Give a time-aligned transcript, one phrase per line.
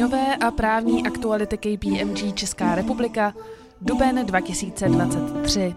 [0.00, 3.34] Daňové a právní aktuality KPMG Česká republika,
[3.80, 5.74] duben 2023.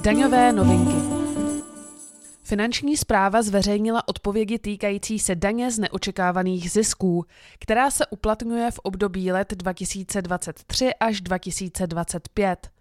[0.00, 0.96] Daňové novinky.
[2.42, 7.24] Finanční zpráva zveřejnila odpovědi týkající se daně z neočekávaných zisků,
[7.58, 12.75] která se uplatňuje v období let 2023 až 2025.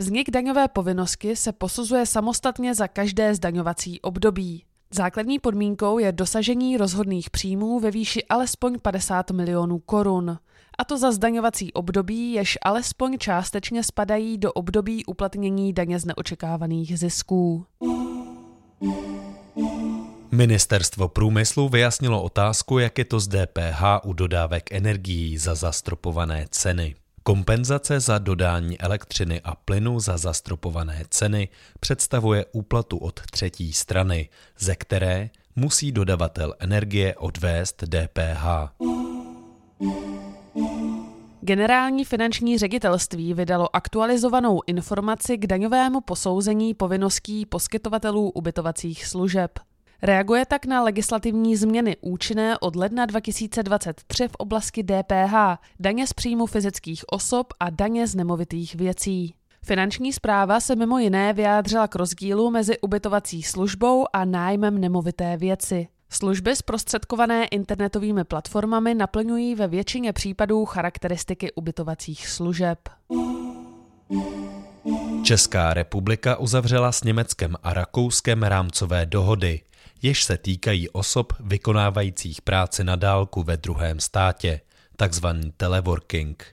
[0.00, 4.64] Vznik daňové povinnosti se posuzuje samostatně za každé zdaňovací období.
[4.94, 10.38] Základní podmínkou je dosažení rozhodných příjmů ve výši alespoň 50 milionů korun.
[10.78, 16.98] A to za zdaňovací období, jež alespoň částečně spadají do období uplatnění daně z neočekávaných
[16.98, 17.66] zisků.
[20.30, 26.94] Ministerstvo průmyslu vyjasnilo otázku, jak je to z DPH u dodávek energií za zastropované ceny.
[27.22, 31.48] Kompenzace za dodání elektřiny a plynu za zastropované ceny
[31.80, 38.46] představuje úplatu od třetí strany, ze které musí dodavatel energie odvést DPH.
[41.40, 49.50] Generální finanční ředitelství vydalo aktualizovanou informaci k daňovému posouzení povinností poskytovatelů ubytovacích služeb.
[50.02, 55.34] Reaguje tak na legislativní změny účinné od ledna 2023 v oblasti DPH,
[55.80, 59.34] daně z příjmu fyzických osob a daně z nemovitých věcí.
[59.64, 65.88] Finanční zpráva se mimo jiné vyjádřila k rozdílu mezi ubytovací službou a nájmem nemovité věci.
[66.12, 72.78] Služby zprostředkované internetovými platformami naplňují ve většině případů charakteristiky ubytovacích služeb.
[75.22, 79.60] Česká republika uzavřela s Německem a Rakouskem rámcové dohody,
[80.02, 84.60] jež se týkají osob vykonávajících práci na dálku ve druhém státě,
[84.96, 86.46] takzvaný teleworking.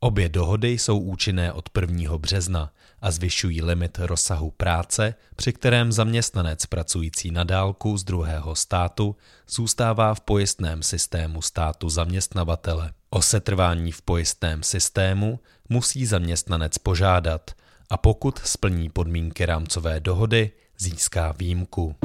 [0.00, 2.18] Obě dohody jsou účinné od 1.
[2.18, 9.16] března a zvyšují limit rozsahu práce, při kterém zaměstnanec pracující na dálku z druhého státu
[9.48, 12.92] zůstává v pojistném systému státu zaměstnavatele.
[13.10, 17.50] O setrvání v pojistném systému musí zaměstnanec požádat
[17.90, 21.96] a pokud splní podmínky rámcové dohody, získá výjimku.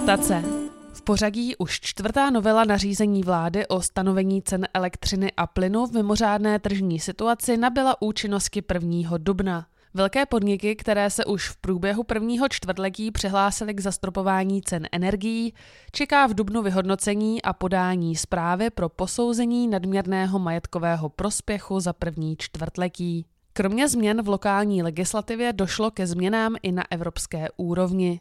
[0.00, 0.44] Dotace.
[0.92, 6.58] V pořadí už čtvrtá novela nařízení vlády o stanovení cen elektřiny a plynu v mimořádné
[6.58, 9.18] tržní situaci nabyla účinnosti 1.
[9.18, 9.66] dubna.
[9.94, 15.54] Velké podniky, které se už v průběhu prvního čtvrtletí přihlásily k zastropování cen energií,
[15.92, 23.26] čeká v dubnu vyhodnocení a podání zprávy pro posouzení nadměrného majetkového prospěchu za první čtvrtletí.
[23.52, 28.20] Kromě změn v lokální legislativě došlo ke změnám i na evropské úrovni.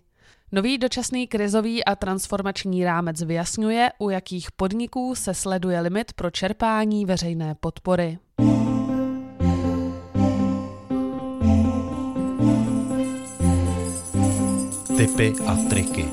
[0.52, 7.06] Nový dočasný krizový a transformační rámec vyjasňuje, u jakých podniků se sleduje limit pro čerpání
[7.06, 8.18] veřejné podpory.
[14.98, 16.06] Typy a triky.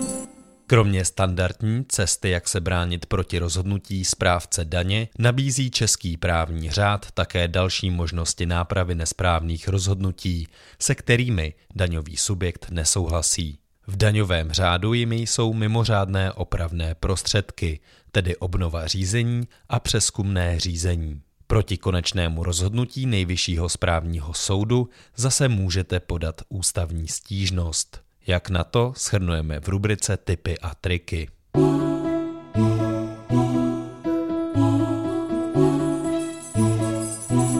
[0.67, 7.49] Kromě standardní cesty, jak se bránit proti rozhodnutí správce daně, nabízí český právní řád také
[7.49, 10.49] další možnosti nápravy nesprávných rozhodnutí,
[10.81, 13.59] se kterými daňový subjekt nesouhlasí.
[13.89, 17.81] V daňovém řádu jimi jsou mimořádné opravné prostředky,
[18.13, 21.21] tedy obnova řízení a přeskumné řízení.
[21.47, 28.01] Proti konečnému rozhodnutí Nejvyššího správního soudu zase můžete podat ústavní stížnost.
[28.27, 31.29] Jak na to shrnujeme v rubrice Typy a triky.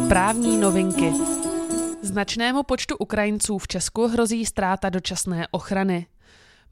[0.09, 1.13] Právní novinky.
[2.03, 6.07] Značnému počtu Ukrajinců v Česku hrozí ztráta dočasné ochrany.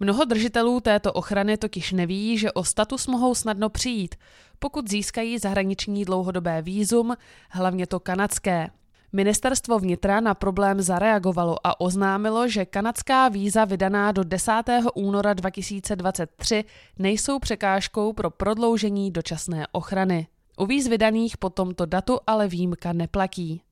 [0.00, 4.14] Mnoho držitelů této ochrany totiž neví, že o status mohou snadno přijít,
[4.58, 7.14] pokud získají zahraniční dlouhodobé výzum,
[7.50, 8.70] hlavně to kanadské.
[9.12, 14.52] Ministerstvo vnitra na problém zareagovalo a oznámilo, že kanadská víza vydaná do 10.
[14.94, 16.64] února 2023
[16.98, 20.26] nejsou překážkou pro prodloužení dočasné ochrany.
[20.58, 23.62] U víz vydaných po tomto datu ale výjimka neplatí.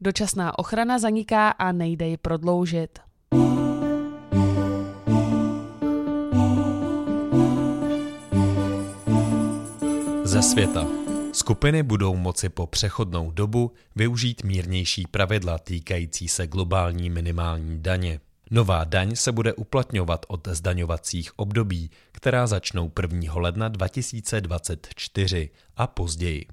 [0.00, 3.05] Dočasná ochrana zaniká a nejde ji prodloužit.
[10.26, 10.86] Ze světa.
[11.32, 18.20] Skupiny budou moci po přechodnou dobu využít mírnější pravidla týkající se globální minimální daně.
[18.50, 23.34] Nová daň se bude uplatňovat od zdaňovacích období, která začnou 1.
[23.34, 26.46] ledna 2024 a později.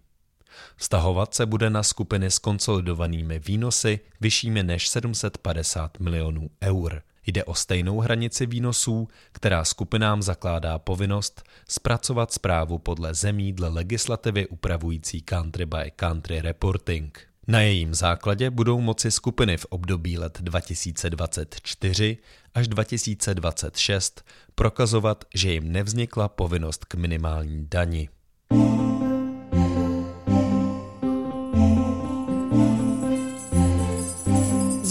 [0.75, 7.01] Vztahovat se bude na skupiny s konsolidovanými výnosy vyššími než 750 milionů eur.
[7.25, 14.47] Jde o stejnou hranici výnosů, která skupinám zakládá povinnost zpracovat zprávu podle zemí dle legislativy
[14.47, 17.19] upravující country by country reporting.
[17.47, 22.17] Na jejím základě budou moci skupiny v období let 2024
[22.53, 28.09] až 2026 prokazovat, že jim nevznikla povinnost k minimální dani.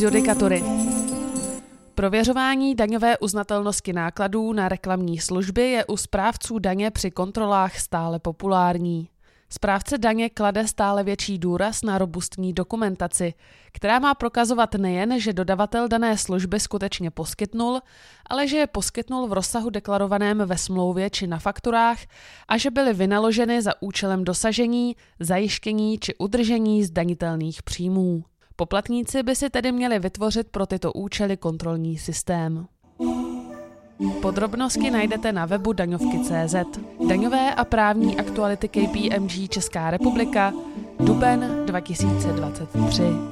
[0.03, 0.63] Judikatury.
[1.95, 9.09] Prověřování daňové uznatelnosti nákladů na reklamní služby je u správců daně při kontrolách stále populární.
[9.51, 13.35] Správce daně klade stále větší důraz na robustní dokumentaci,
[13.73, 17.81] která má prokazovat nejen, že dodavatel dané služby skutečně poskytnul,
[18.27, 21.99] ale že je poskytnul v rozsahu deklarovaném ve smlouvě či na fakturách
[22.49, 28.25] a že byly vynaloženy za účelem dosažení, zajištění či udržení zdanitelných příjmů.
[28.63, 32.67] Poplatníci by si tedy měli vytvořit pro tyto účely kontrolní systém.
[34.23, 36.55] Podrobnosti najdete na webu daňovky.cz.
[37.09, 40.53] Daňové a právní aktuality KPMG Česká republika,
[41.01, 43.32] duben 2023.